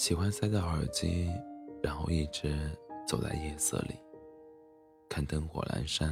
[0.00, 1.30] 喜欢塞着耳机，
[1.82, 2.56] 然后一直
[3.06, 3.94] 走在夜色里，
[5.10, 6.10] 看灯火阑珊，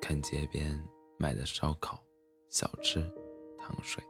[0.00, 0.82] 看街边
[1.18, 2.02] 卖的烧烤、
[2.48, 3.02] 小吃、
[3.58, 4.02] 糖水，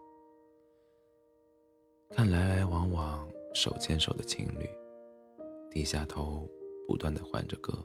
[2.11, 4.71] 看来来往往手牵手的情侣，
[5.69, 6.49] 低下头
[6.87, 7.77] 不断的换着歌，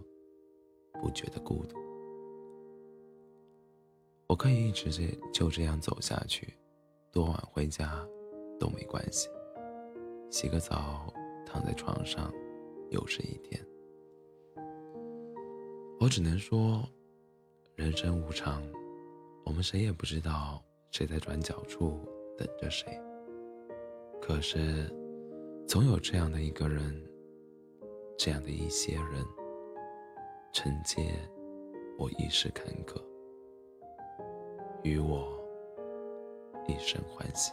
[1.01, 1.79] 不觉得孤独。
[4.27, 6.53] 我可以一直这就这样走下去，
[7.11, 8.07] 多晚回家
[8.59, 9.27] 都没关系。
[10.31, 11.13] 洗个澡，
[11.45, 12.33] 躺在床上，
[12.89, 13.61] 又是一天。
[15.99, 16.87] 我只能说，
[17.75, 18.63] 人生无常，
[19.45, 21.99] 我们谁也不知道谁在转角处
[22.37, 22.97] 等着谁。
[24.21, 24.87] 可是，
[25.67, 26.95] 总有这样的一个人，
[28.17, 29.25] 这样的一些人，
[30.53, 31.13] 承接
[31.99, 33.03] 我一世坎坷，
[34.81, 35.37] 与我
[36.69, 37.51] 一生欢喜。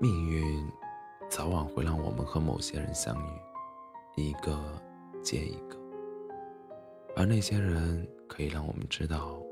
[0.00, 0.64] 命运
[1.28, 3.30] 早晚会让我们和某些人相遇，
[4.14, 4.56] 一个
[5.20, 5.76] 接一个，
[7.16, 9.42] 而那些人可以让我们知道，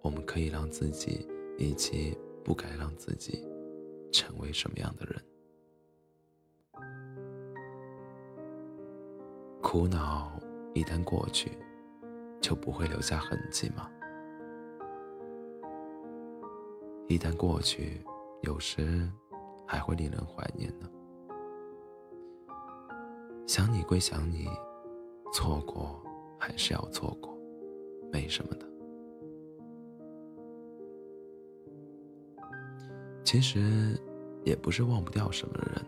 [0.00, 1.24] 我们可以让自己
[1.56, 3.46] 以及不该让自己
[4.12, 5.22] 成为什么样的人。
[9.62, 10.32] 苦恼
[10.74, 11.52] 一旦过去，
[12.40, 13.88] 就不会留下痕迹吗？
[17.06, 18.04] 一旦过去。
[18.42, 19.08] 有时
[19.66, 20.88] 还会令人怀念呢。
[23.46, 24.48] 想你归想你，
[25.32, 26.02] 错过
[26.38, 27.38] 还是要错过，
[28.12, 28.66] 没什么的。
[33.24, 33.98] 其实
[34.44, 35.86] 也不是忘不掉什么人，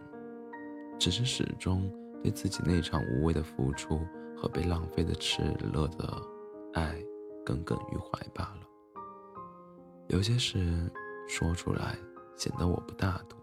[0.99, 1.91] 只是始终
[2.23, 4.01] 对自己那场无谓的付出
[4.37, 6.23] 和被浪费的炽热的
[6.75, 6.97] 爱
[7.45, 8.61] 耿耿于怀罢了。
[10.09, 10.91] 有些事
[11.27, 11.99] 说出来。
[12.37, 13.37] 显得我不大度，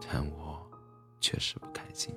[0.00, 0.64] 但我
[1.20, 2.14] 确实不开心。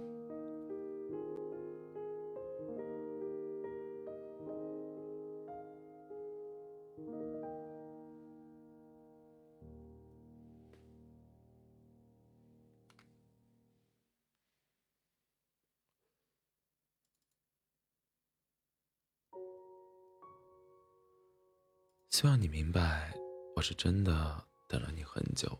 [22.09, 23.11] 希望你明白，
[23.55, 25.57] 我是真的等了你很久。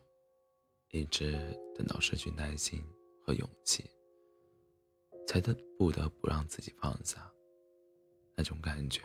[0.92, 1.32] 一直
[1.74, 2.84] 等到失去耐心
[3.26, 3.90] 和勇气，
[5.26, 7.32] 才得不得不让自己放下。
[8.36, 9.02] 那种感觉，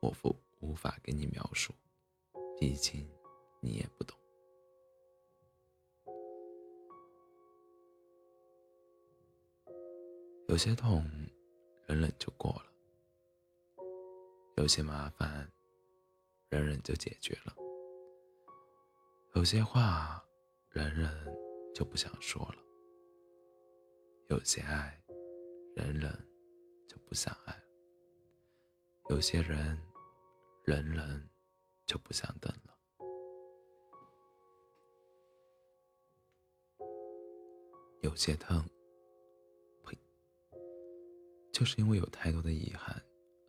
[0.00, 1.72] 我无无法给你描述，
[2.60, 3.08] 毕竟
[3.60, 4.14] 你也不懂。
[10.48, 11.02] 有些痛，
[11.86, 13.82] 忍忍就过了；
[14.58, 15.50] 有些麻烦，
[16.50, 17.54] 忍忍就解决了；
[19.34, 20.21] 有些话。
[20.72, 21.06] 忍忍
[21.74, 22.56] 就不想说了，
[24.30, 24.98] 有些爱，
[25.76, 26.10] 忍忍
[26.88, 27.54] 就不想爱；
[29.10, 29.78] 有些人，
[30.64, 31.28] 忍忍
[31.84, 32.72] 就不想等了；
[38.00, 38.66] 有些疼，
[39.84, 39.94] 呸，
[41.52, 42.98] 就是因为有太多的遗憾，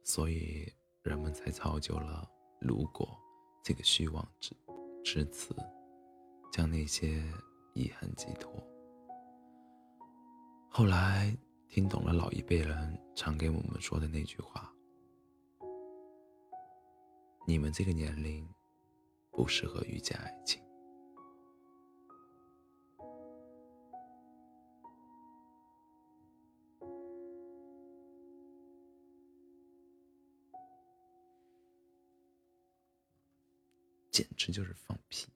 [0.03, 0.69] 所以
[1.03, 2.29] 人们才造就了
[2.59, 3.17] “如果”
[3.63, 4.53] 这个虚妄之
[5.05, 5.55] 之词。
[6.53, 7.19] 将那些
[7.73, 8.53] 遗憾寄托。
[10.69, 11.35] 后来
[11.67, 14.71] 听懂了老一辈人常给我们说的那句话
[17.47, 18.47] ：“你们这个年龄
[19.31, 20.61] 不适合遇见爱情。”
[34.11, 35.33] 简直就是放屁！